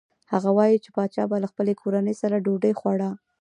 هغه 0.31 0.49
وايي 0.57 0.77
چې 0.83 0.89
پاچا 0.95 1.23
به 1.29 1.35
له 1.43 1.47
خپلې 1.51 1.73
کورنۍ 1.81 2.15
سره 2.21 2.41
ډوډۍ 2.45 2.73
خوړه. 2.79 3.09